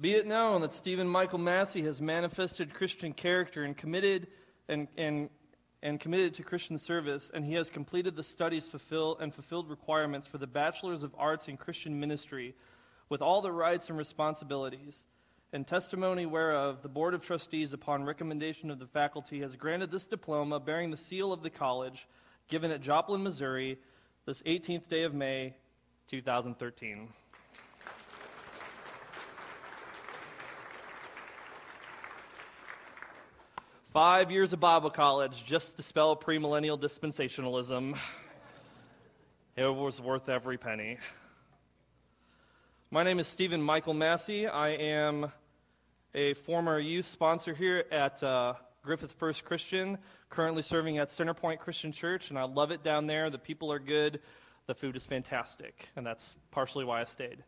[0.00, 4.28] Be it known that Steven Michael Massey has manifested Christian character and committed
[4.68, 5.28] and, and,
[5.82, 10.24] and committed to Christian service, and he has completed the studies fulfill, and fulfilled requirements
[10.24, 12.54] for the Bachelors of Arts in Christian Ministry
[13.08, 15.04] with all the rights and responsibilities.
[15.52, 20.06] In testimony whereof, the Board of Trustees, upon recommendation of the faculty, has granted this
[20.06, 22.06] diploma bearing the seal of the college,
[22.46, 23.78] given at Joplin, Missouri,
[24.26, 25.56] this 18th day of May,
[26.08, 27.08] 2013.
[33.98, 37.98] Five years of Bible college just to spell premillennial dispensationalism.
[39.56, 40.98] It was worth every penny.
[42.92, 44.46] My name is Steven Michael Massey.
[44.46, 45.32] I am
[46.14, 48.52] a former youth sponsor here at uh,
[48.84, 49.98] Griffith First Christian,
[50.30, 53.30] currently serving at Centerpoint Christian Church, and I love it down there.
[53.30, 54.20] The people are good,
[54.68, 57.42] the food is fantastic, and that's partially why I stayed.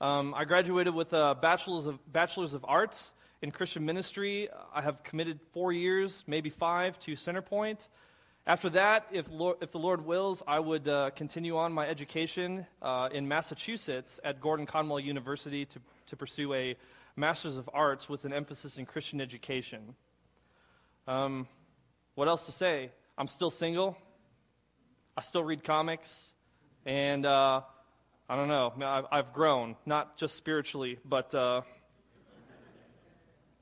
[0.00, 3.12] Um, I graduated with a bachelor's of, bachelor's of Arts
[3.42, 4.48] in Christian ministry.
[4.72, 7.86] I have committed four years, maybe five, to Centerpoint.
[8.46, 12.66] After that, if, Lord, if the Lord wills, I would uh, continue on my education
[12.80, 16.76] uh, in Massachusetts at Gordon Conwell University to, to pursue a
[17.16, 19.94] Master's of Arts with an emphasis in Christian education.
[21.06, 21.46] Um,
[22.14, 22.90] what else to say?
[23.18, 23.96] I'm still single.
[25.16, 26.32] I still read comics.
[26.86, 27.60] And uh,
[28.28, 28.72] I don't know,
[29.12, 31.60] I've, grown, not just spiritually, but uh,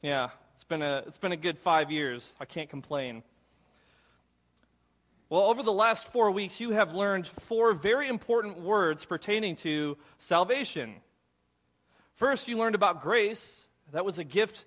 [0.03, 2.35] yeah, it's been, a, it's been a good five years.
[2.41, 3.23] I can't complain.
[5.29, 9.97] Well, over the last four weeks, you have learned four very important words pertaining to
[10.19, 10.97] salvation.
[12.15, 13.65] First, you learned about grace.
[13.93, 14.65] That was a gift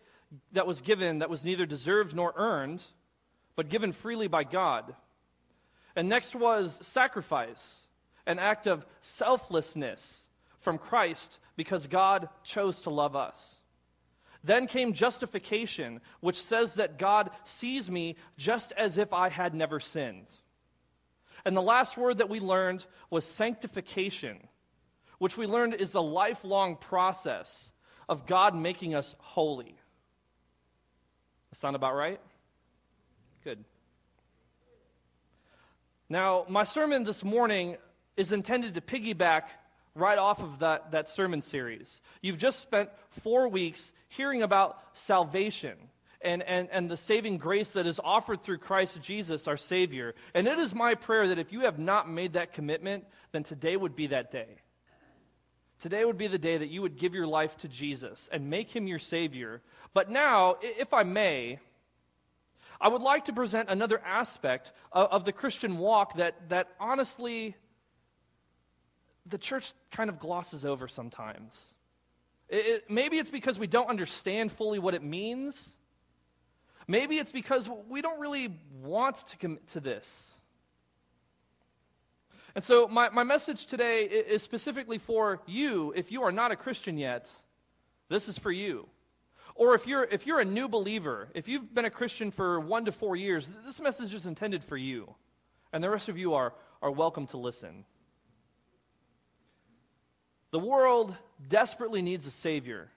[0.54, 2.84] that was given that was neither deserved nor earned,
[3.56, 4.96] but given freely by God.
[5.96, 7.86] And next was sacrifice,
[8.26, 10.20] an act of selflessness
[10.62, 13.60] from Christ because God chose to love us.
[14.44, 19.80] Then came justification, which says that God sees me just as if I had never
[19.80, 20.30] sinned.
[21.46, 24.48] And the last word that we learned was sanctification,
[25.18, 27.72] which we learned is a lifelong process
[28.10, 29.76] of God making us holy.
[31.50, 32.20] That sound about right?
[33.44, 33.64] Good.
[36.10, 37.78] Now, my sermon this morning
[38.18, 39.44] is intended to piggyback
[39.96, 42.02] right off of that, that sermon series.
[42.22, 42.90] You've just spent
[43.22, 45.78] four weeks hearing about salvation
[46.22, 50.16] and, and, and the saving grace that is offered through Christ Jesus, our Savior.
[50.34, 53.76] And it is my prayer that if you have not made that commitment, then today
[53.76, 54.48] would be that day.
[55.80, 58.74] Today would be the day that you would give your life to Jesus and make
[58.74, 59.62] him your Savior.
[59.94, 61.60] But now, if I may,
[62.80, 67.56] I would like to present another aspect of, of the Christian walk that, that honestly
[69.26, 71.74] the church kind of glosses over sometimes.
[72.50, 75.76] It, it, maybe it's because we don't understand fully what it means.
[76.88, 80.34] Maybe it's because we don't really want to commit to this.
[82.56, 85.92] And so, my, my message today is specifically for you.
[85.96, 87.32] If you are not a Christian yet,
[88.10, 88.88] this is for you.
[89.56, 92.86] Or if you're, if you're a new believer, if you've been a Christian for one
[92.86, 95.14] to four years, this message is intended for you.
[95.72, 97.86] And the rest of you are, are welcome to listen.
[100.54, 101.16] The world
[101.50, 102.88] desperately needs a Savior.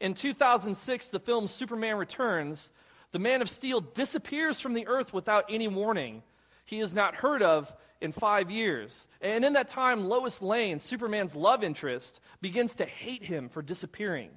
[0.00, 2.72] In 2006, the film Superman Returns,
[3.12, 6.20] the Man of Steel disappears from the earth without any warning.
[6.64, 9.06] He is not heard of in five years.
[9.20, 14.30] And in that time, Lois Lane, Superman's love interest, begins to hate him for disappearing.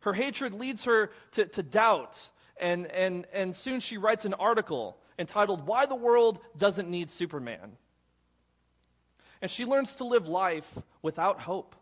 [0.00, 2.26] Her hatred leads her to, to doubt,
[2.58, 7.76] and, and, and soon she writes an article entitled, Why the World Doesn't Need Superman.
[9.40, 10.70] And she learns to live life
[11.02, 11.76] without hope.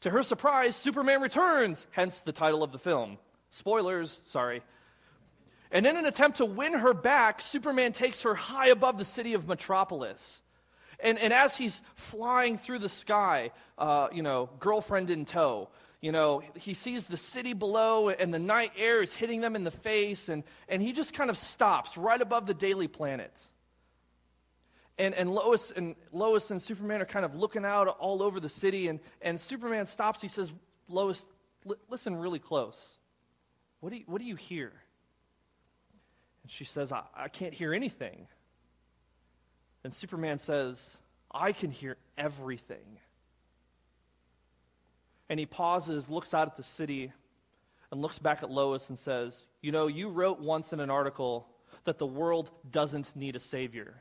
[0.00, 3.18] To her surprise, Superman returns, hence the title of the film.
[3.50, 4.62] Spoilers, sorry.
[5.70, 9.34] And in an attempt to win her back, Superman takes her high above the city
[9.34, 10.40] of Metropolis.
[11.00, 15.68] And, and as he's flying through the sky, uh, you know, girlfriend in tow,
[16.00, 19.64] you know, he sees the city below and the night air is hitting them in
[19.64, 23.32] the face, and, and he just kind of stops right above the daily planet.
[24.98, 28.48] And, and Lois and Lois and Superman are kind of looking out all over the
[28.48, 30.22] city, and, and Superman stops.
[30.22, 30.50] He says,
[30.88, 31.24] Lois,
[31.64, 32.96] li- listen really close.
[33.80, 34.72] What do you, what do you hear?
[36.42, 38.26] And she says, I, I can't hear anything.
[39.84, 40.96] And Superman says,
[41.30, 42.98] I can hear everything.
[45.28, 47.12] And he pauses, looks out at the city,
[47.90, 51.46] and looks back at Lois and says, You know, you wrote once in an article
[51.84, 53.94] that the world doesn't need a savior.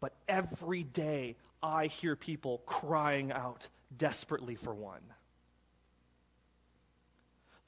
[0.00, 3.66] But every day, I hear people crying out
[3.96, 5.02] desperately for one.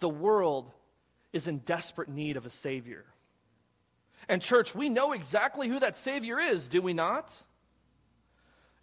[0.00, 0.72] The world
[1.32, 3.04] is in desperate need of a Savior.
[4.28, 7.34] And, church, we know exactly who that Savior is, do we not?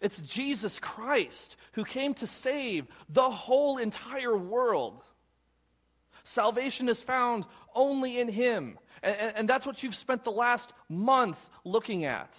[0.00, 5.02] It's Jesus Christ who came to save the whole entire world.
[6.24, 8.78] Salvation is found only in Him.
[9.02, 12.38] And, and, that's what you've spent the last month looking at.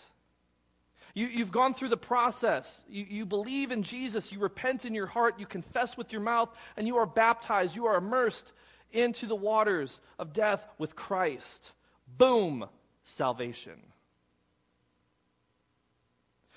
[1.13, 2.83] You, have gone through the process.
[2.89, 4.31] You, you believe in Jesus.
[4.31, 5.39] You repent in your heart.
[5.39, 6.49] You confess with your mouth.
[6.77, 7.75] And you are baptized.
[7.75, 8.51] You are immersed
[8.91, 11.71] into the waters of death with Christ.
[12.17, 12.65] Boom,
[13.03, 13.79] salvation.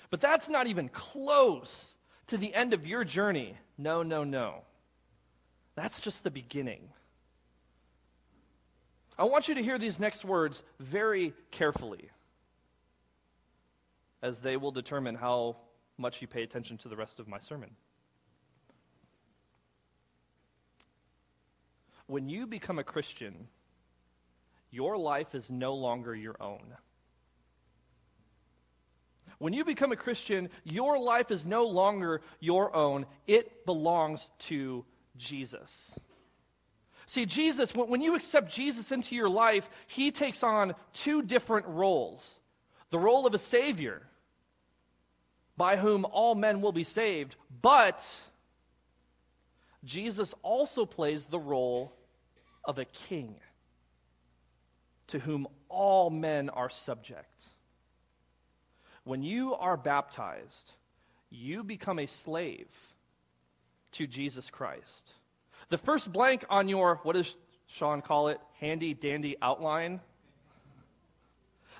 [0.09, 1.95] But that's not even close
[2.27, 3.57] to the end of your journey.
[3.77, 4.61] No, no, no.
[5.75, 6.89] That's just the beginning.
[9.17, 12.09] I want you to hear these next words very carefully,
[14.23, 15.57] as they will determine how
[15.97, 17.69] much you pay attention to the rest of my sermon.
[22.07, 23.47] When you become a Christian,
[24.71, 26.73] your life is no longer your own.
[29.39, 34.85] When you become a Christian, your life is no longer your own, it belongs to
[35.17, 35.93] Jesus.
[37.07, 42.39] See, Jesus, when you accept Jesus into your life, he takes on two different roles
[42.89, 44.03] the role of a Savior,
[45.57, 48.05] by whom all men will be saved, but
[49.83, 51.93] Jesus also plays the role
[52.63, 53.35] of a king
[55.07, 57.43] to whom all men are subject.
[59.03, 60.71] When you are baptized,
[61.29, 62.69] you become a slave
[63.93, 65.11] to Jesus Christ.
[65.69, 67.35] The first blank on your, what does
[67.67, 69.99] Sean call it, handy dandy outline?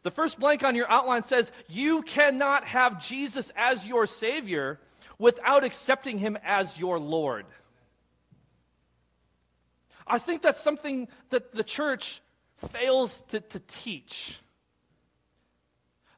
[0.04, 4.80] The first blank on your outline says, You cannot have Jesus as your Savior
[5.18, 7.46] without accepting Him as your Lord.
[10.06, 12.22] I think that's something that the church
[12.70, 14.38] fails to, to teach.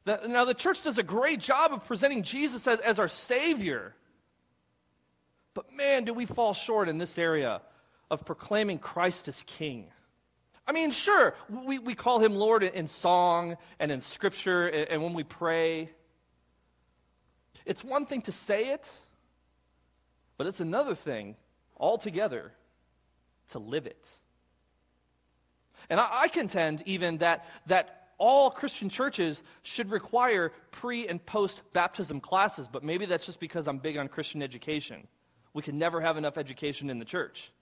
[0.04, 3.94] now, the church does a great job of presenting Jesus as, as our Savior.
[5.54, 7.62] But man, do we fall short in this area
[8.10, 9.86] of proclaiming Christ as King.
[10.66, 15.14] I mean, sure, we, we call him Lord in song and in scripture and, when
[15.14, 15.90] we pray.
[17.64, 18.90] It's one thing to say it,
[20.36, 21.36] but it's another thing
[21.78, 22.52] altogether
[23.50, 24.08] to live it.
[25.88, 31.62] And I, I contend even that, that all Christian churches should require pre and post
[31.72, 35.06] baptism classes, but maybe that's just because I'm big on Christian education.
[35.54, 37.52] We can never have enough education in the church.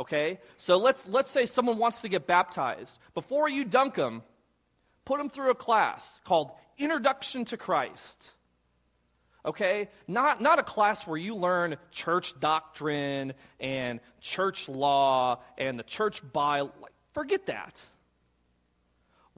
[0.00, 0.38] Okay?
[0.56, 2.98] So let's, let's say someone wants to get baptized.
[3.12, 4.22] Before you dunk them,
[5.04, 8.30] put them through a class called Introduction to Christ.
[9.44, 9.90] Okay?
[10.08, 16.22] Not, not a class where you learn church doctrine and church law and the church
[16.32, 16.62] by.
[17.12, 17.84] Forget that.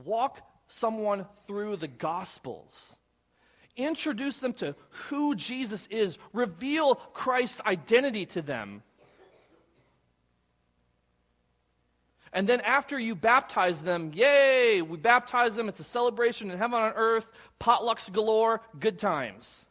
[0.05, 2.95] Walk someone through the Gospels.
[3.77, 4.77] Introduce them to
[5.09, 6.19] who Jesus is.
[6.33, 8.83] Reveal Christ's identity to them.
[12.33, 15.69] And then after you baptize them, yay, we baptize them.
[15.69, 17.27] It's a celebration in heaven on earth,
[17.61, 19.65] potlucks galore, good times.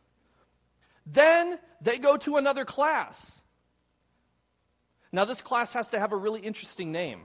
[1.07, 3.41] Then they go to another class.
[5.11, 7.21] Now, this class has to have a really interesting name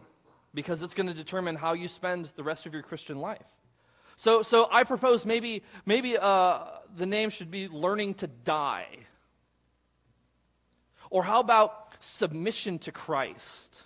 [0.54, 3.44] because it's going to determine how you spend the rest of your Christian life.
[4.16, 6.64] So, so I propose maybe, maybe uh,
[6.96, 8.86] the name should be Learning to Die.
[11.10, 13.82] Or how about Submission to Christ?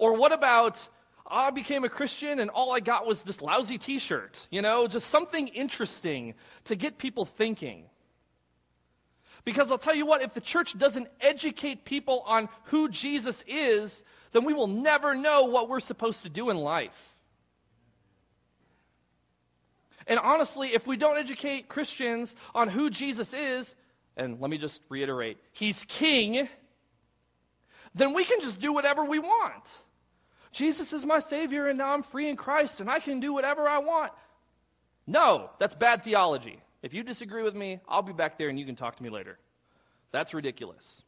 [0.00, 0.88] Or what about,
[1.26, 4.48] ah, I became a Christian and all I got was this lousy t shirt?
[4.50, 7.84] You know, just something interesting to get people thinking.
[9.44, 14.02] Because I'll tell you what, if the church doesn't educate people on who Jesus is,
[14.32, 16.98] then we will never know what we're supposed to do in life.
[20.06, 23.74] And honestly, if we don't educate Christians on who Jesus is,
[24.16, 26.48] and let me just reiterate, he's king,
[27.94, 29.82] then we can just do whatever we want.
[30.52, 33.68] Jesus is my Savior and now I'm free in Christ and I can do whatever
[33.68, 34.12] I want.
[35.06, 36.60] No, that's bad theology.
[36.82, 39.10] If you disagree with me, I'll be back there and you can talk to me
[39.10, 39.38] later.
[40.12, 41.02] That's ridiculous.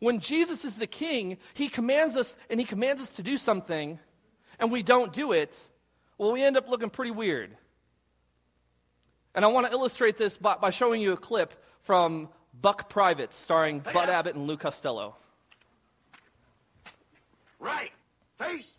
[0.00, 3.98] When Jesus is the king, he commands us and he commands us to do something
[4.58, 5.56] and we don't do it,
[6.18, 7.56] well, we end up looking pretty weird.
[9.34, 12.28] And I want to illustrate this by, by showing you a clip from
[12.60, 15.16] Buck Private starring oh, Bud Abbott and Lou Costello.
[17.58, 17.90] Right.
[18.38, 18.70] Face.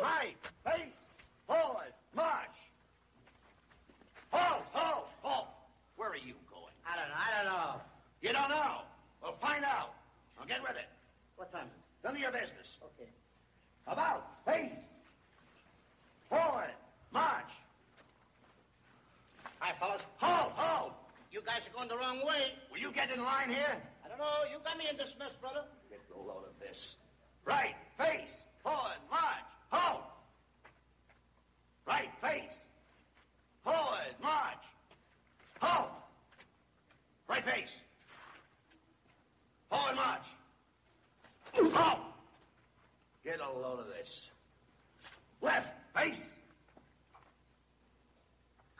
[0.00, 0.36] Right.
[0.64, 1.16] Face.
[1.46, 1.92] Forward.
[2.14, 2.56] March.
[4.32, 4.62] Halt.
[4.72, 5.06] Halt.
[5.22, 5.48] Halt.
[5.96, 6.34] Where are you?
[6.50, 6.72] Going?
[6.86, 7.14] I don't know.
[7.16, 7.80] I don't know.
[8.22, 8.82] You don't know.
[9.22, 9.94] We'll find out.
[10.38, 10.88] Now get with it.
[11.36, 11.72] What time is
[12.04, 12.78] None of your business.
[12.80, 13.02] it?
[13.02, 13.10] Okay.
[13.86, 14.26] About.
[14.46, 14.72] Face.
[16.28, 16.70] Forward.
[17.12, 17.50] March.
[19.58, 20.02] Hi, fellas.
[20.18, 20.92] Hold, hold.
[21.32, 22.52] You guys are going the wrong way.
[22.72, 23.76] Will you get in line here?
[24.04, 24.48] I don't know.
[24.50, 25.64] You got me in this mess, brother.
[25.90, 26.96] Get a load of this.
[27.44, 27.74] Right.
[27.98, 28.44] Face.
[28.62, 28.98] Forward.
[29.10, 29.46] March.
[29.72, 30.02] Hold.
[31.86, 32.10] Right.
[32.20, 32.58] Face.
[33.64, 34.14] Forward.
[34.22, 34.64] March.
[35.60, 35.90] Hold.
[37.30, 37.70] Right face.
[39.70, 40.24] Forward march.
[41.72, 42.00] Halt.
[43.24, 44.28] Get a load of this.
[45.40, 46.28] Left face.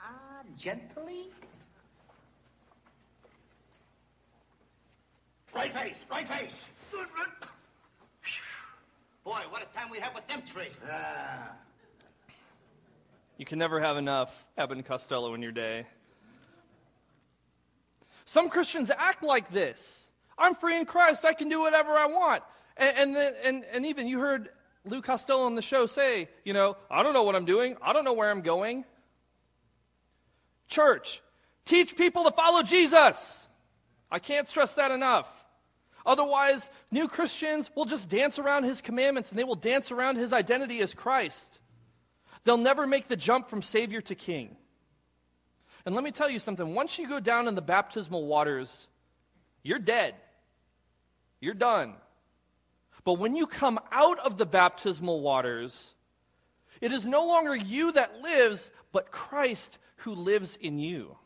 [0.01, 1.31] Ah, gently.
[5.55, 5.99] Right face.
[6.11, 6.59] Right face.
[9.25, 10.69] Boy, what a time we have with them three.
[10.91, 11.51] Ah.
[13.37, 15.87] You can never have enough Abbott and Costello in your day.
[18.25, 20.09] Some Christians act like this.
[20.39, 21.25] I'm free in Christ.
[21.25, 22.43] I can do whatever I want.
[22.77, 24.49] And, and, and, and even you heard
[24.87, 27.77] Lou Costello on the show say, you know, I don't know what I'm doing.
[27.83, 28.85] I don't know where I'm going.
[30.69, 31.21] Church,
[31.67, 33.45] teach people to follow Jesus.
[34.11, 35.29] I can't stress that enough.
[36.05, 40.33] Otherwise, new Christians will just dance around his commandments and they will dance around his
[40.33, 41.59] identity as Christ.
[42.45, 44.57] They'll never make the jump from Savior to King.
[45.85, 48.87] And let me tell you something once you go down in the baptismal waters,
[49.63, 50.15] you're dead.
[51.41, 51.95] You're done.
[53.05, 55.95] But when you come out of the baptismal waters,
[56.81, 61.17] it is no longer you that lives, but Christ who lives in you.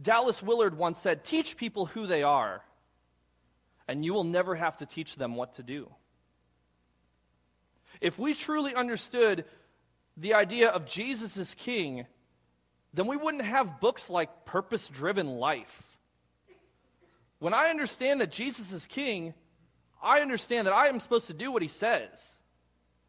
[0.00, 2.62] Dallas Willard once said, Teach people who they are,
[3.88, 5.90] and you will never have to teach them what to do.
[8.00, 9.44] If we truly understood
[10.16, 12.06] the idea of Jesus as king,
[12.92, 15.82] then we wouldn't have books like Purpose Driven Life.
[17.38, 19.34] When I understand that Jesus is king,
[20.02, 22.38] I understand that I am supposed to do what he says.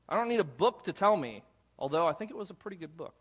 [0.08, 1.44] I don't need a book to tell me,
[1.78, 3.16] although I think it was a pretty good book.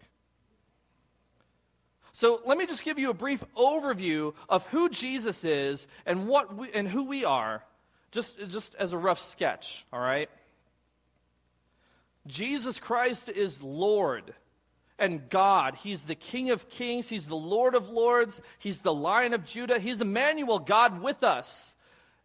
[2.17, 6.57] So let me just give you a brief overview of who Jesus is and what
[6.57, 7.63] we, and who we are,
[8.11, 10.31] just, just as a rough sketch, all right?
[12.27, 14.33] Jesus Christ is Lord
[14.99, 15.75] and God.
[15.75, 17.07] He's the King of kings.
[17.07, 18.41] He's the Lord of lords.
[18.61, 19.79] He's the Lion of Judah.
[19.79, 21.75] He's Emmanuel, God with us.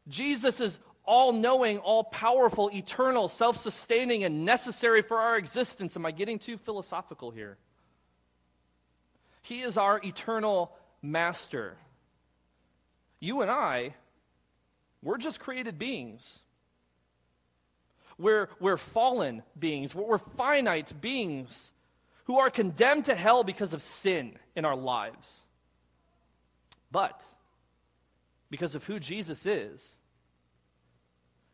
[0.07, 5.97] Jesus is all knowing, all powerful, eternal, self sustaining, and necessary for our existence.
[5.97, 7.57] Am I getting too philosophical here?
[9.41, 10.71] He is our eternal
[11.01, 11.75] master.
[13.19, 13.95] You and I,
[15.03, 16.39] we're just created beings.
[18.17, 19.95] We're, we're fallen beings.
[19.95, 21.71] We're, we're finite beings
[22.25, 25.41] who are condemned to hell because of sin in our lives.
[26.91, 27.25] But
[28.49, 29.97] because of who Jesus is,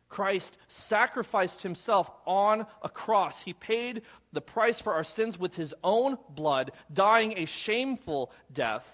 [0.08, 3.40] Christ sacrificed himself on a cross.
[3.42, 8.86] He paid the price for our sins with his own blood, dying a shameful death,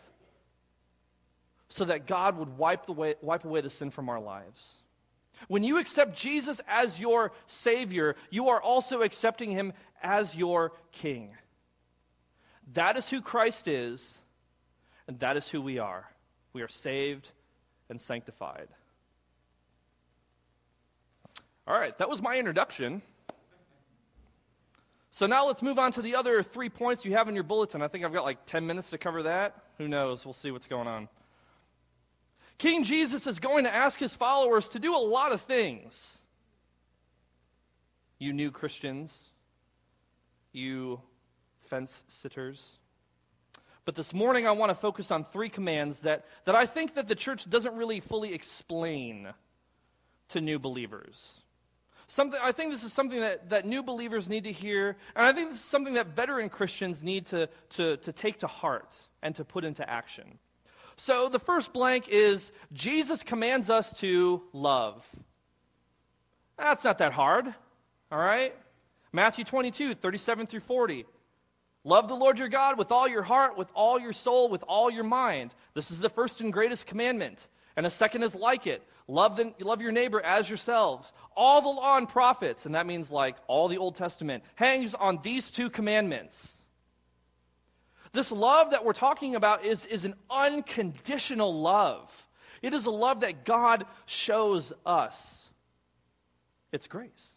[1.68, 4.74] so that God would wipe, the way, wipe away the sin from our lives.
[5.48, 11.30] When you accept Jesus as your Savior, you are also accepting Him as your King.
[12.72, 14.18] That is who Christ is,
[15.06, 16.08] and that is who we are.
[16.52, 17.28] We are saved
[17.88, 18.68] and sanctified.
[21.66, 23.02] All right, that was my introduction.
[25.10, 27.82] So now let's move on to the other three points you have in your bulletin.
[27.82, 29.54] I think I've got like 10 minutes to cover that.
[29.78, 30.24] Who knows?
[30.24, 31.08] We'll see what's going on.
[32.58, 36.18] King Jesus is going to ask his followers to do a lot of things.
[38.18, 39.30] You new Christians,
[40.52, 41.00] you
[41.70, 42.78] fence sitters.
[43.84, 47.06] But this morning I want to focus on three commands that, that I think that
[47.06, 49.28] the church doesn't really fully explain
[50.30, 51.40] to new believers.
[52.08, 55.32] Something, I think this is something that, that new believers need to hear, and I
[55.32, 59.34] think this is something that veteran Christians need to, to, to take to heart and
[59.36, 60.38] to put into action.
[60.96, 65.04] So the first blank is Jesus commands us to love.
[66.56, 67.46] That's not that hard,
[68.12, 68.54] all right?
[69.12, 71.06] Matthew 22, 37 through 40.
[71.84, 74.90] Love the Lord your God with all your heart, with all your soul, with all
[74.90, 75.54] your mind.
[75.74, 77.46] This is the first and greatest commandment.
[77.76, 78.82] And a second is like it.
[79.06, 81.12] Love, the, love your neighbor as yourselves.
[81.36, 85.20] All the law and prophets, and that means like all the Old Testament, hangs on
[85.22, 86.52] these two commandments.
[88.12, 92.28] This love that we're talking about is, is an unconditional love.
[92.62, 95.46] It is a love that God shows us.
[96.72, 97.36] It's grace.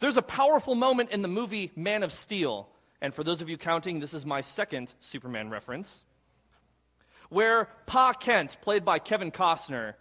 [0.00, 2.68] There's a powerful moment in the movie Man of Steel.
[3.00, 6.04] And for those of you counting, this is my second Superman reference
[7.32, 9.94] where Pa Kent, played by Kevin Costner,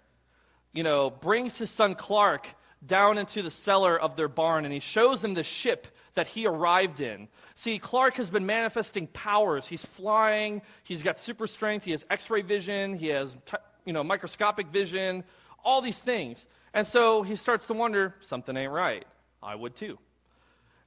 [0.73, 2.47] you know, brings his son Clark
[2.85, 6.47] down into the cellar of their barn and he shows him the ship that he
[6.47, 7.27] arrived in.
[7.55, 9.67] See, Clark has been manifesting powers.
[9.67, 13.35] He's flying, he's got super strength, he has x ray vision, he has,
[13.85, 15.23] you know, microscopic vision,
[15.63, 16.45] all these things.
[16.73, 19.05] And so he starts to wonder something ain't right.
[19.43, 19.97] I would too.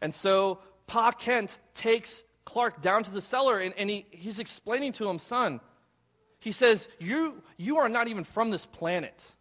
[0.00, 4.92] And so Pa Kent takes Clark down to the cellar and, and he, he's explaining
[4.94, 5.60] to him, son,
[6.40, 9.32] he says, you, you are not even from this planet.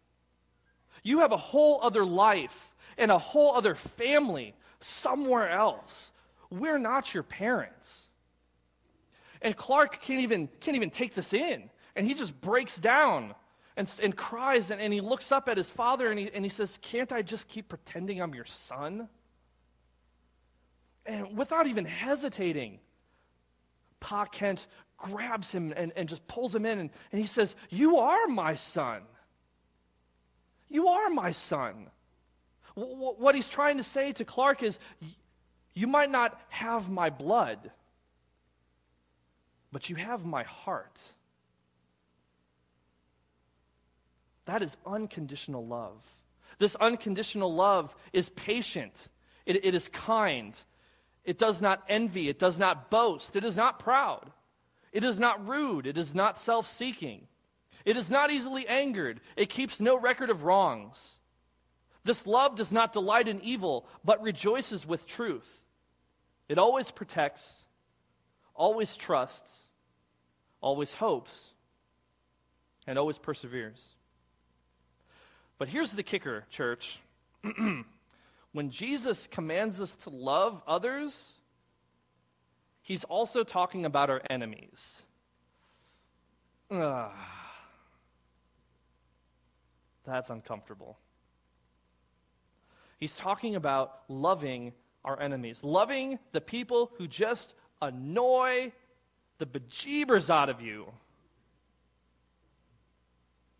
[1.04, 6.10] You have a whole other life and a whole other family somewhere else.
[6.50, 8.04] We're not your parents.
[9.42, 11.70] And Clark can't even, can't even take this in.
[11.94, 13.34] And he just breaks down
[13.76, 16.48] and, and cries and, and he looks up at his father and he, and he
[16.48, 19.08] says, Can't I just keep pretending I'm your son?
[21.06, 22.78] And without even hesitating,
[24.00, 27.98] Pa Kent grabs him and, and just pulls him in and, and he says, You
[27.98, 29.02] are my son.
[30.68, 31.90] You are my son.
[32.74, 34.78] What he's trying to say to Clark is,
[35.74, 37.70] You might not have my blood,
[39.70, 41.00] but you have my heart.
[44.46, 46.02] That is unconditional love.
[46.58, 49.08] This unconditional love is patient,
[49.46, 50.58] it, it is kind,
[51.24, 54.30] it does not envy, it does not boast, it is not proud,
[54.92, 57.26] it is not rude, it is not self seeking,
[57.84, 61.18] it is not easily angered, it keeps no record of wrongs.
[62.04, 65.48] This love does not delight in evil, but rejoices with truth.
[66.48, 67.58] It always protects,
[68.54, 69.58] always trusts,
[70.60, 71.50] always hopes,
[72.86, 73.86] and always perseveres.
[75.58, 76.98] But here's the kicker, church.
[78.52, 81.34] when Jesus commands us to love others,
[82.82, 85.02] he's also talking about our enemies.
[86.70, 87.10] Ugh.
[90.06, 90.98] That's uncomfortable.
[93.00, 94.72] He's talking about loving
[95.04, 98.72] our enemies, loving the people who just annoy
[99.38, 100.86] the bejeebers out of you.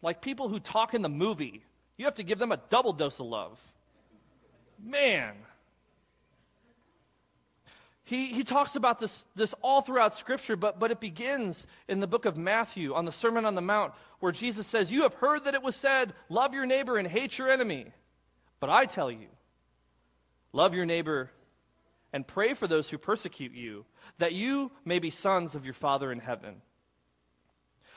[0.03, 1.63] Like people who talk in the movie
[1.97, 3.59] you have to give them a double dose of love.
[4.83, 5.35] Man.
[8.05, 12.07] He, he talks about this, this all throughout Scripture, but, but it begins in the
[12.07, 15.45] book of Matthew on the Sermon on the Mount, where Jesus says, You have heard
[15.45, 17.87] that it was said, Love your neighbor and hate your enemy.
[18.61, 19.29] But I tell you,
[20.53, 21.31] love your neighbor
[22.13, 23.87] and pray for those who persecute you,
[24.19, 26.61] that you may be sons of your Father in heaven.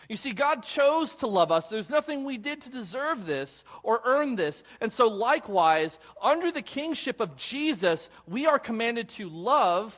[0.10, 1.70] You see, God chose to love us.
[1.70, 4.64] There's nothing we did to deserve this or earn this.
[4.80, 9.94] And so, likewise, under the kingship of Jesus, we are commanded to love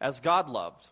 [0.00, 0.86] as God loved.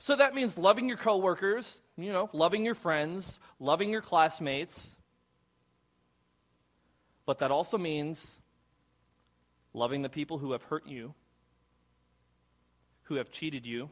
[0.00, 4.94] So that means loving your coworkers, you know, loving your friends, loving your classmates.
[7.24, 8.30] But that also means
[9.72, 11.14] loving the people who have hurt you,
[13.04, 13.88] who have cheated you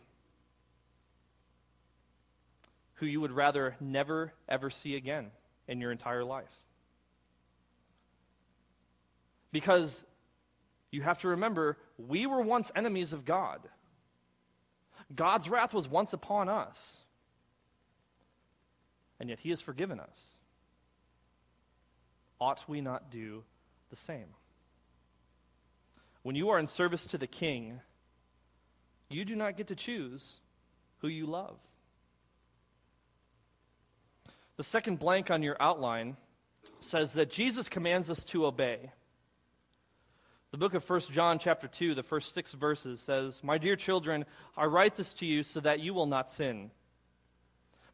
[3.02, 5.32] who you would rather never, ever see again
[5.66, 6.56] in your entire life.
[9.50, 10.04] Because
[10.92, 13.58] you have to remember, we were once enemies of God.
[15.12, 16.96] God's wrath was once upon us.
[19.18, 20.36] And yet he has forgiven us.
[22.40, 23.42] Ought we not do
[23.90, 24.28] the same?
[26.22, 27.80] When you are in service to the king,
[29.08, 30.36] you do not get to choose
[30.98, 31.58] who you love.
[34.62, 36.16] The second blank on your outline
[36.79, 38.92] says that Jesus commands us to obey.
[40.53, 44.25] The book of 1 John chapter 2, the first 6 verses says, "My dear children,
[44.57, 46.70] I write this to you so that you will not sin.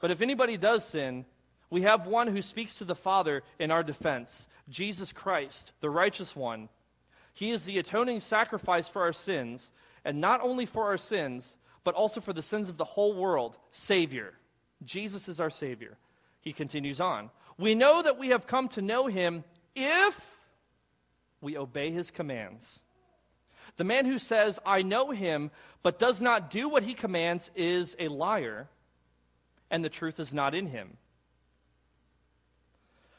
[0.00, 1.24] But if anybody does sin,
[1.70, 6.36] we have one who speaks to the Father in our defense, Jesus Christ, the righteous
[6.36, 6.68] one.
[7.32, 9.70] He is the atoning sacrifice for our sins,
[10.04, 13.56] and not only for our sins, but also for the sins of the whole world,
[13.72, 14.38] Savior.
[14.84, 15.96] Jesus is our Savior.
[16.48, 17.28] He continues on.
[17.58, 19.44] We know that we have come to know him
[19.76, 20.18] if
[21.42, 22.82] we obey his commands.
[23.76, 25.50] The man who says, I know him,
[25.82, 28.66] but does not do what he commands is a liar,
[29.70, 30.96] and the truth is not in him.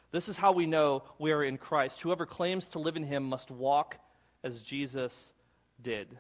[0.10, 2.02] This is how we know we are in Christ.
[2.02, 3.96] Whoever claims to live in him must walk
[4.44, 5.34] as Jesus
[5.80, 6.18] did.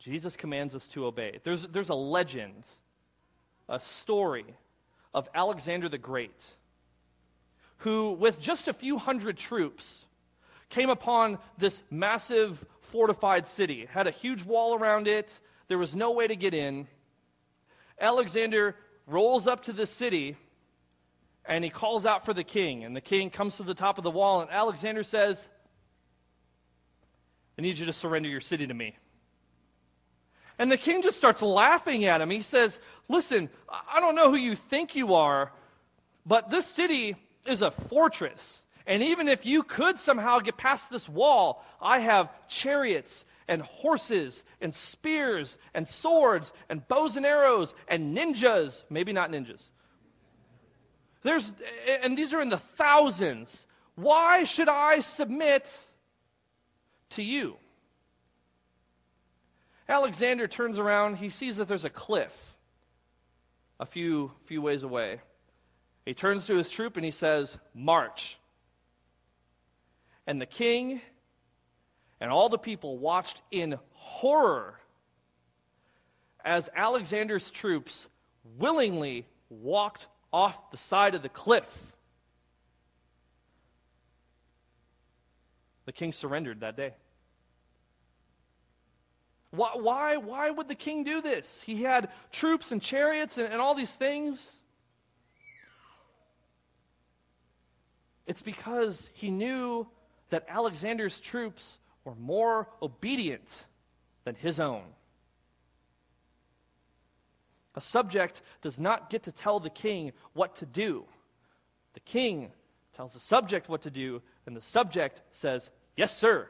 [0.00, 1.38] Jesus commands us to obey.
[1.44, 2.66] There's, there's a legend
[3.68, 4.46] a story
[5.12, 6.44] of Alexander the Great,
[7.78, 10.04] who, with just a few hundred troops,
[10.70, 16.12] came upon this massive fortified city, had a huge wall around it, there was no
[16.12, 16.86] way to get in.
[18.00, 20.36] Alexander rolls up to the city
[21.46, 22.84] and he calls out for the king.
[22.84, 25.46] And the king comes to the top of the wall, and Alexander says,
[27.58, 28.96] I need you to surrender your city to me.
[30.58, 32.30] And the king just starts laughing at him.
[32.30, 35.52] He says, Listen, I don't know who you think you are,
[36.24, 38.64] but this city is a fortress.
[38.86, 44.42] And even if you could somehow get past this wall, I have chariots and horses
[44.60, 48.84] and spears and swords and bows and arrows and ninjas.
[48.90, 49.62] Maybe not ninjas.
[51.22, 51.52] There's,
[52.02, 53.66] and these are in the thousands.
[53.96, 55.78] Why should I submit
[57.10, 57.56] to you?
[59.88, 61.16] Alexander turns around.
[61.16, 62.32] He sees that there's a cliff
[63.78, 65.20] a few, few ways away.
[66.06, 68.38] He turns to his troop and he says, March.
[70.26, 71.00] And the king
[72.20, 74.78] and all the people watched in horror
[76.44, 78.06] as Alexander's troops
[78.58, 81.92] willingly walked off the side of the cliff.
[85.86, 86.94] The king surrendered that day.
[89.54, 91.60] Why, why, why would the king do this?
[91.60, 94.60] He had troops and chariots and, and all these things.
[98.26, 99.86] It's because he knew
[100.30, 103.64] that Alexander's troops were more obedient
[104.24, 104.82] than his own.
[107.76, 111.04] A subject does not get to tell the king what to do.
[111.94, 112.50] The king
[112.94, 116.48] tells the subject what to do, and the subject says, Yes, sir,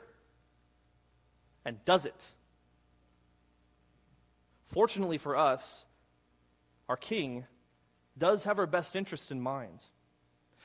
[1.64, 2.28] and does it.
[4.74, 5.84] Fortunately for us,
[6.88, 7.44] our king
[8.18, 9.78] does have our best interest in mind.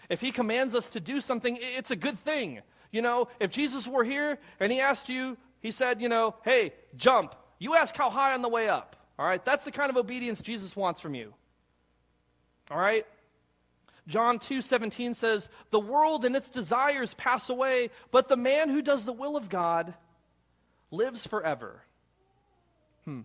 [0.09, 2.61] If he commands us to do something, it's a good thing.
[2.91, 6.73] You know, if Jesus were here and he asked you, he said, you know, hey,
[6.95, 8.95] jump, you ask how high on the way up.
[9.19, 9.45] All right?
[9.45, 11.31] That's the kind of obedience Jesus wants from you.
[12.71, 13.05] All right?
[14.07, 19.05] John 2:17 says, "The world and its desires pass away, but the man who does
[19.05, 19.93] the will of God
[20.89, 21.79] lives forever."
[23.05, 23.21] Hmm.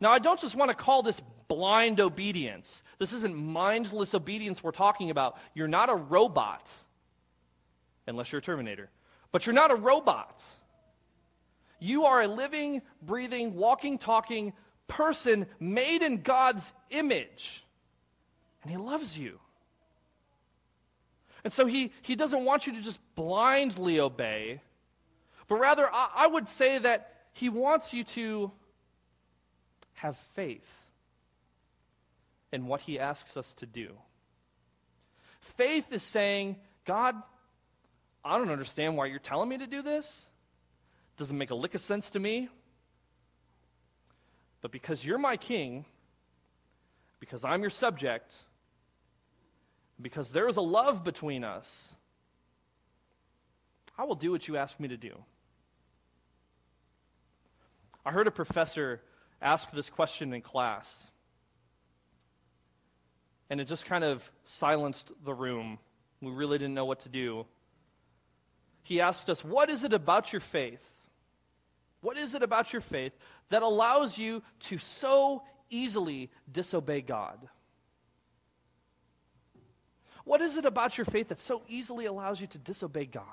[0.00, 2.82] Now, I don't just want to call this blind obedience.
[2.98, 5.36] This isn't mindless obedience we're talking about.
[5.54, 6.72] You're not a robot,
[8.06, 8.90] unless you're a Terminator.
[9.32, 10.42] But you're not a robot.
[11.80, 14.52] You are a living, breathing, walking, talking
[14.86, 17.64] person made in God's image.
[18.62, 19.38] And He loves you.
[21.44, 24.60] And so He, he doesn't want you to just blindly obey,
[25.46, 28.52] but rather, I, I would say that He wants you to
[29.98, 30.84] have faith
[32.52, 33.88] in what he asks us to do.
[35.56, 37.14] Faith is saying, God,
[38.24, 40.26] I don't understand why you're telling me to do this.
[41.14, 42.48] It Doesn't make a lick of sense to me.
[44.60, 45.84] But because you're my king,
[47.20, 48.34] because I'm your subject,
[50.00, 51.94] because there is a love between us,
[53.96, 55.12] I will do what you ask me to do.
[58.06, 59.00] I heard a professor
[59.40, 61.10] ask this question in class.
[63.50, 65.78] And it just kind of silenced the room.
[66.20, 67.46] We really didn't know what to do.
[68.82, 70.84] He asked us, What is it about your faith?
[72.00, 73.12] What is it about your faith
[73.48, 77.38] that allows you to so easily disobey God?
[80.24, 83.24] What is it about your faith that so easily allows you to disobey God?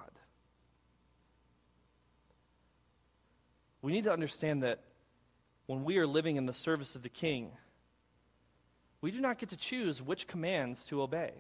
[3.82, 4.80] We need to understand that
[5.68, 7.52] when we are living in the service of the King,
[9.02, 11.32] we do not get to choose which commands to obey.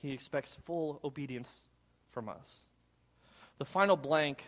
[0.00, 1.64] He expects full obedience
[2.10, 2.60] from us.
[3.58, 4.42] The final blank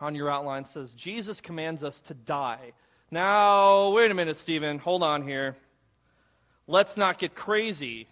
[0.00, 2.72] on your outline says Jesus commands us to die.
[3.10, 4.78] Now, wait a minute, Steven.
[4.78, 5.56] Hold on here.
[6.66, 8.08] Let's not get crazy.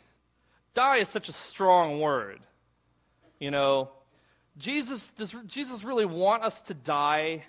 [0.74, 2.40] Die is such a strong word.
[3.40, 3.90] You know,
[4.56, 7.44] Jesus, does Jesus really want us to die?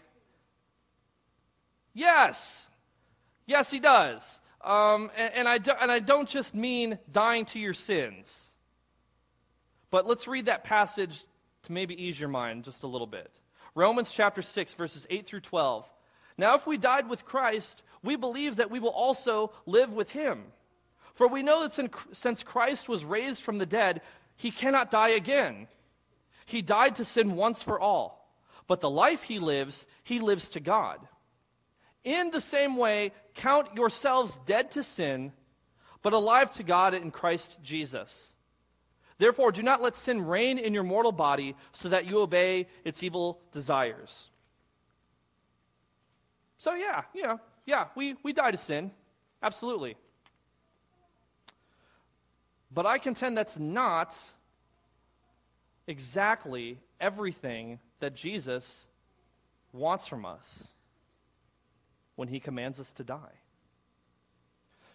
[1.93, 2.67] Yes.
[3.45, 4.41] Yes, he does.
[4.63, 8.51] Um, and, and, I do, and I don't just mean dying to your sins.
[9.91, 11.23] But let's read that passage
[11.63, 13.31] to maybe ease your mind just a little bit.
[13.75, 15.87] Romans chapter 6, verses 8 through 12.
[16.37, 20.43] Now, if we died with Christ, we believe that we will also live with him.
[21.13, 24.01] For we know that since Christ was raised from the dead,
[24.35, 25.67] he cannot die again.
[26.45, 28.27] He died to sin once for all,
[28.67, 30.99] but the life he lives, he lives to God.
[32.03, 35.33] In the same way, count yourselves dead to sin,
[36.03, 38.31] but alive to God in Christ Jesus.
[39.17, 43.01] Therefore, do not let sin reign in your mortal body so that you obey its
[43.01, 44.29] evil desires.
[46.57, 48.91] So, yeah, you know, yeah, we, we die to sin.
[49.41, 49.95] Absolutely.
[52.71, 54.15] But I contend that's not
[55.87, 58.87] exactly everything that Jesus
[59.71, 60.63] wants from us
[62.15, 63.39] when he commands us to die.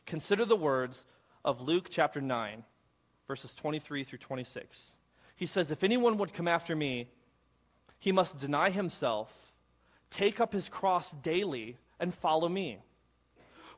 [0.06, 1.04] Consider the words
[1.44, 2.64] of Luke chapter 9,
[3.28, 4.96] verses 23 through 26.
[5.36, 7.08] He says, If anyone would come after me,
[7.98, 9.30] he must deny himself,
[10.10, 12.78] take up his cross daily, and follow me.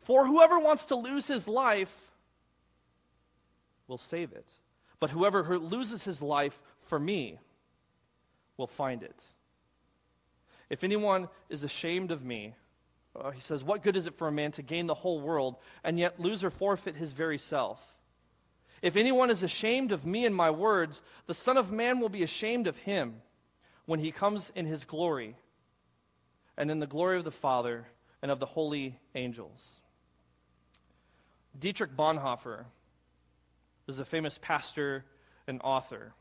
[0.02, 1.94] For whoever wants to lose his life
[3.88, 4.46] will save it.
[5.00, 6.58] But whoever loses his life
[6.92, 7.38] for me
[8.58, 9.24] will find it.
[10.68, 12.54] If anyone is ashamed of me,
[13.18, 15.56] uh, he says, What good is it for a man to gain the whole world
[15.82, 17.80] and yet lose or forfeit his very self?
[18.82, 22.24] If anyone is ashamed of me and my words, the Son of Man will be
[22.24, 23.22] ashamed of him
[23.86, 25.34] when he comes in his glory
[26.58, 27.86] and in the glory of the Father
[28.20, 29.66] and of the holy angels.
[31.58, 32.66] Dietrich Bonhoeffer
[33.88, 35.06] is a famous pastor
[35.46, 36.12] and author.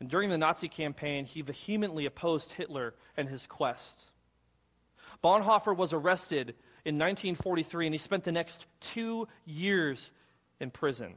[0.00, 4.04] And during the Nazi campaign, he vehemently opposed Hitler and his quest.
[5.22, 10.10] Bonhoeffer was arrested in 1943 and he spent the next two years
[10.58, 11.14] in prison.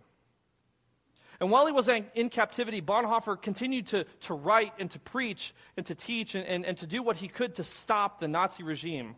[1.40, 5.86] And while he was in captivity, Bonhoeffer continued to, to write and to preach and
[5.86, 9.16] to teach and, and, and to do what he could to stop the Nazi regime.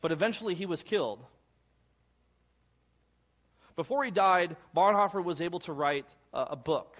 [0.00, 1.24] But eventually he was killed.
[3.76, 6.96] Before he died, Bonhoeffer was able to write a, a book,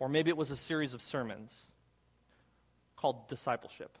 [0.00, 1.70] or maybe it was a series of sermons
[2.96, 3.96] called Discipleship.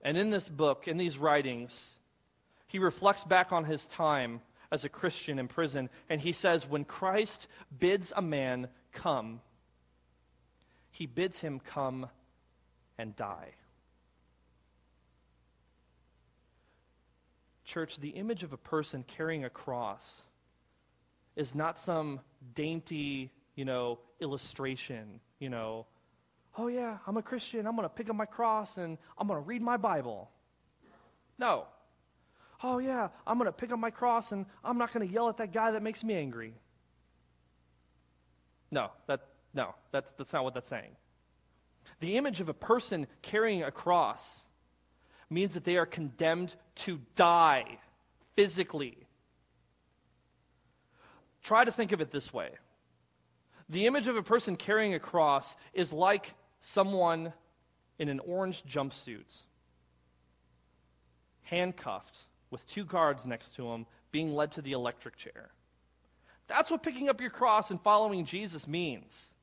[0.00, 1.90] And in this book, in these writings,
[2.68, 6.84] he reflects back on his time as a Christian in prison, and he says, When
[6.84, 9.40] Christ bids a man come,
[10.92, 12.06] he bids him come
[12.98, 13.50] and die.
[17.64, 20.24] Church, the image of a person carrying a cross
[21.36, 22.20] is not some
[22.54, 25.84] dainty, you know, illustration, you know,
[26.56, 29.42] oh yeah, I'm a Christian, I'm going to pick up my cross and I'm going
[29.42, 30.30] to read my Bible.
[31.40, 31.64] No.
[32.62, 35.28] Oh yeah, I'm going to pick up my cross and I'm not going to yell
[35.28, 36.54] at that guy that makes me angry.
[38.70, 40.94] No, that no, that's that's not what that's saying.
[41.98, 44.40] The image of a person carrying a cross
[45.28, 46.54] means that they are condemned
[46.86, 47.64] to die
[48.36, 48.96] physically.
[51.42, 52.50] Try to think of it this way
[53.68, 57.32] the image of a person carrying a cross is like someone
[57.98, 59.34] in an orange jumpsuit,
[61.42, 62.18] handcuffed
[62.50, 65.50] with two guards next to him, being led to the electric chair.
[66.46, 69.34] That's what picking up your cross and following Jesus means.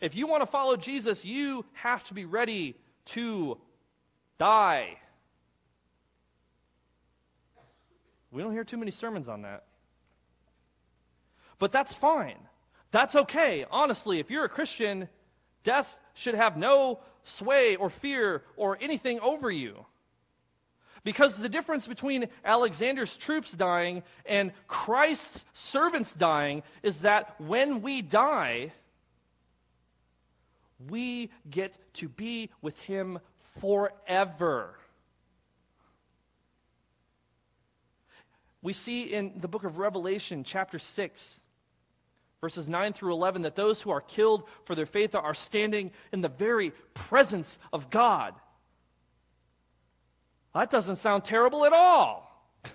[0.00, 3.58] If you want to follow Jesus, you have to be ready to
[4.38, 4.96] die.
[8.30, 9.64] We don't hear too many sermons on that.
[11.60, 12.38] But that's fine.
[12.90, 13.64] That's okay.
[13.70, 15.08] Honestly, if you're a Christian,
[15.62, 19.84] death should have no sway or fear or anything over you.
[21.04, 28.02] Because the difference between Alexander's troops dying and Christ's servants dying is that when we
[28.02, 28.72] die,
[30.88, 33.18] we get to be with him
[33.60, 34.74] forever.
[38.62, 41.40] We see in the book of Revelation, chapter 6,
[42.40, 46.20] verses 9 through 11, that those who are killed for their faith are standing in
[46.20, 48.34] the very presence of God.
[50.54, 52.26] That doesn't sound terrible at all.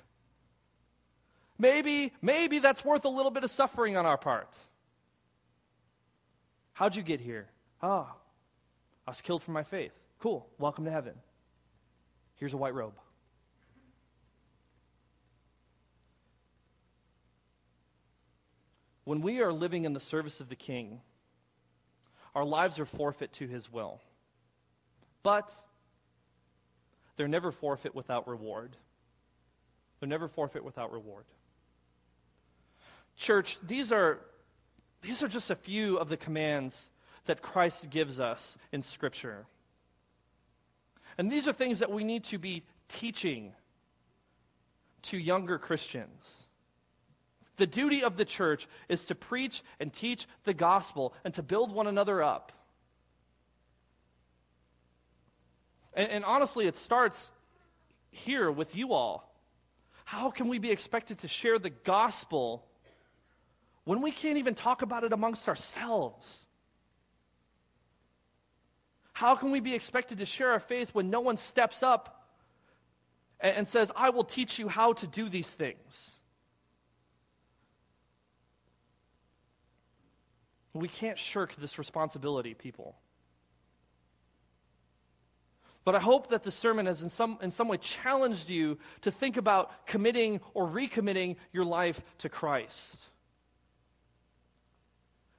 [1.57, 4.53] Maybe, maybe that's worth a little bit of suffering on our part.
[6.73, 7.47] How'd you get here?
[7.81, 8.07] Oh,
[9.07, 9.93] I was killed for my faith.
[10.19, 10.45] Cool.
[10.59, 11.13] Welcome to heaven.
[12.35, 12.93] Here's a white robe.
[19.05, 20.99] When we are living in the service of the King,
[22.33, 24.01] our lives are forfeit to his will.
[25.23, 25.53] But
[27.15, 28.75] they're never forfeit without reward.
[29.99, 31.25] They're never forfeit without reward.
[33.17, 34.19] Church, these are,
[35.01, 36.89] these are just a few of the commands
[37.25, 39.45] that Christ gives us in Scripture.
[41.17, 43.53] And these are things that we need to be teaching
[45.03, 46.44] to younger Christians.
[47.57, 51.73] The duty of the church is to preach and teach the gospel and to build
[51.73, 52.51] one another up.
[55.93, 57.31] And, and, honestly, it starts
[58.11, 59.31] here with you all.
[60.03, 62.65] How can we be expected to share the gospel
[63.85, 66.45] when we can't even talk about it amongst ourselves?
[69.13, 72.27] How can we be expected to share our faith when no one steps up
[73.39, 76.19] and, and says, I will teach you how to do these things?
[80.75, 82.95] We can't shirk this responsibility, people.
[85.85, 89.11] But I hope that the sermon has in some, in some way challenged you to
[89.11, 92.97] think about committing or recommitting your life to Christ.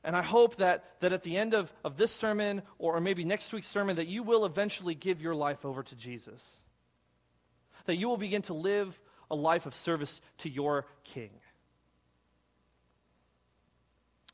[0.03, 3.53] And I hope that, that at the end of, of this sermon, or maybe next
[3.53, 6.63] week's sermon, that you will eventually give your life over to Jesus.
[7.87, 8.99] That you will begin to live
[9.31, 11.31] a life of service to your King.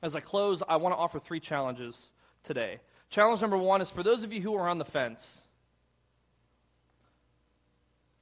[0.03, 2.11] As I close, I want to offer three challenges
[2.43, 2.81] today.
[3.11, 5.41] Challenge number one is for those of you who are on the fence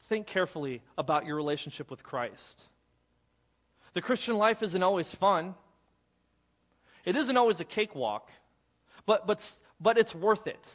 [0.08, 2.62] think carefully about your relationship with Christ.
[3.94, 5.54] The Christian life isn't always fun.
[7.04, 8.28] It isn't always a cakewalk,
[9.06, 9.40] but, but,
[9.80, 10.68] but it's worth it.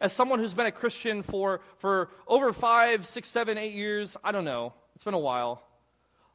[0.00, 4.32] As someone who's been a Christian for, for over five, six, seven, eight years, I
[4.32, 5.62] don't know, it's been a while,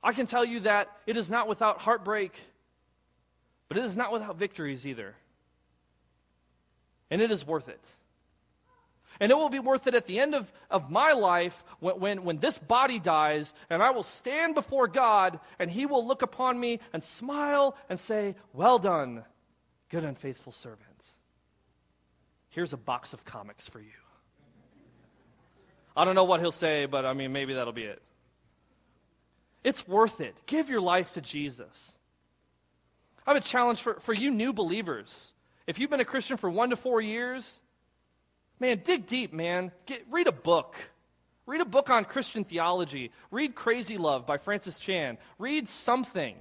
[0.02, 2.40] I can tell you that it is not without heartbreak,
[3.68, 5.16] but it is not without victories either.
[7.10, 7.92] And it is worth it.
[9.20, 12.24] And it will be worth it at the end of, of my life when, when,
[12.26, 16.60] when this body dies, and I will stand before God, and He will look upon
[16.60, 19.24] me and smile and say, Well done,
[19.90, 20.82] good and faithful servant.
[22.50, 23.88] Here's a box of comics for you.
[25.96, 28.02] I don't know what He'll say, but I mean, maybe that'll be it.
[29.64, 30.36] It's worth it.
[30.46, 31.98] Give your life to Jesus.
[33.26, 35.34] I have a challenge for, for you new believers.
[35.68, 37.60] If you've been a Christian for one to four years,
[38.60, 39.72] Man, dig deep, man.
[39.86, 40.76] Get, read a book.
[41.46, 43.12] Read a book on Christian theology.
[43.32, 45.18] Read Crazy Love by Francis Chan.
[45.38, 46.36] Read something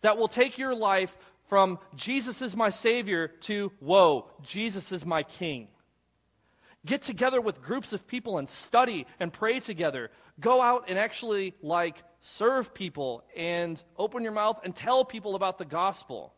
[0.00, 1.14] that will take your life
[1.48, 5.68] from Jesus is my Savior to, whoa, Jesus is my King.
[6.86, 10.10] Get together with groups of people and study and pray together.
[10.40, 15.58] Go out and actually, like, serve people and open your mouth and tell people about
[15.58, 16.32] the gospel.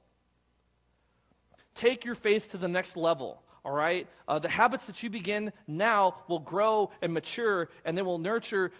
[1.74, 4.06] Take your faith to the next level all right?
[4.26, 8.72] Uh, the habits that you begin now will grow and mature, and they will nurture.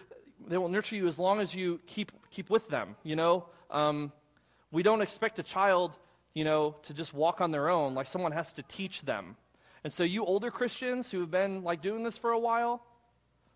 [0.47, 2.95] They will nurture you as long as you keep keep with them.
[3.03, 4.11] You know, um,
[4.71, 5.95] we don't expect a child,
[6.33, 7.93] you know, to just walk on their own.
[7.93, 9.35] Like someone has to teach them.
[9.83, 12.83] And so, you older Christians who have been like doing this for a while,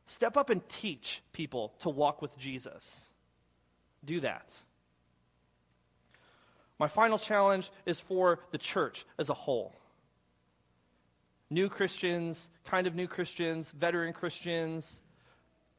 [0.06, 3.06] step up and teach people to walk with Jesus.
[4.06, 4.54] Do that.
[6.80, 9.74] My final challenge is for the church as a whole
[11.54, 15.00] new Christians, kind of new Christians, veteran Christians,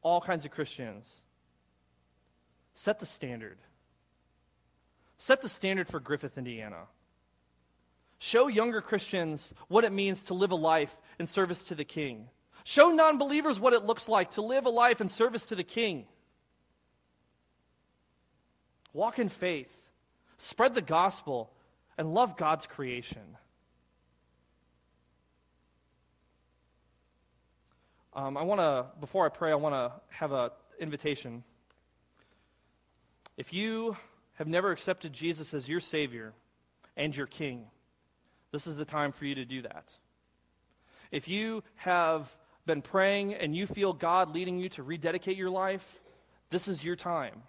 [0.01, 1.11] all kinds of Christians.
[2.75, 3.57] Set the standard.
[5.17, 6.83] Set the standard for Griffith, Indiana.
[8.19, 12.27] Show younger Christians what it means to live a life in service to the King.
[12.63, 15.63] Show non believers what it looks like to live a life in service to the
[15.63, 16.05] King.
[18.93, 19.71] Walk in faith,
[20.37, 21.51] spread the gospel,
[21.97, 23.37] and love God's creation.
[28.13, 30.49] Um, I want to, before I pray, I want to have an
[30.79, 31.43] invitation.
[33.35, 33.97] If you
[34.35, 36.33] have never accepted Jesus as your Savior
[36.95, 37.65] and your King,
[38.55, 39.93] this is the time for you to do that.
[41.11, 42.33] If you have
[42.65, 45.85] been praying and you feel God leading you to rededicate your life,
[46.51, 47.43] this is your time.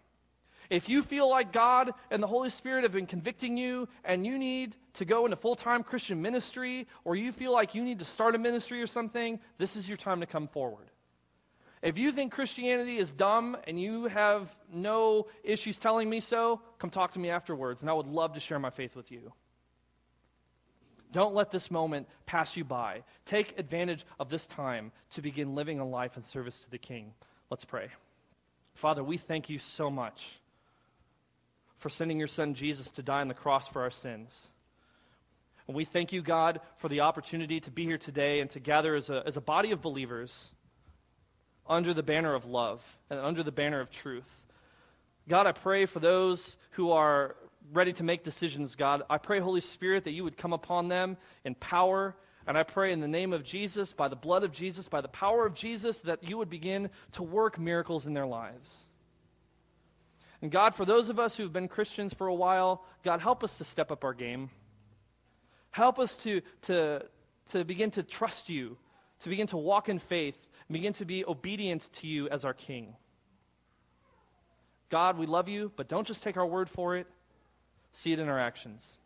[0.69, 4.37] If you feel like God and the Holy Spirit have been convicting you and you
[4.37, 8.05] need to go into full time Christian ministry, or you feel like you need to
[8.05, 10.91] start a ministry or something, this is your time to come forward.
[11.83, 16.91] If you think Christianity is dumb and you have no issues telling me so, come
[16.91, 19.33] talk to me afterwards, and I would love to share my faith with you.
[21.17, 23.03] Don't let this moment pass you by.
[23.25, 27.15] Take advantage of this time to begin living a life in service to the King.
[27.49, 27.89] Let's pray.
[28.75, 30.31] Father, we thank you so much
[31.79, 34.47] for sending your son Jesus to die on the cross for our sins.
[35.67, 38.95] And we thank you, God, for the opportunity to be here today and to gather
[38.95, 40.51] as a, as a body of believers
[41.67, 44.31] under the banner of love and under the banner of truth.
[45.31, 47.37] God, I pray for those who are
[47.73, 49.03] ready to make decisions, God.
[49.09, 52.17] I pray, Holy Spirit, that you would come upon them in power.
[52.47, 55.09] And I pray in the name of Jesus, by the blood of Jesus, by the
[55.09, 58.73] power of Jesus, that you would begin to work miracles in their lives.
[60.43, 63.59] And God, for those of us who've been Christians for a while, God, help us
[63.59, 64.51] to step up our game.
[65.71, 67.03] Help us to, to,
[67.51, 68.77] to begin to trust you,
[69.21, 70.37] to begin to walk in faith,
[70.71, 72.95] begin to be obedient to you as our King.
[74.89, 77.07] God, we love you, but don't just take our word for it.
[77.97, 78.99] See it in our actions.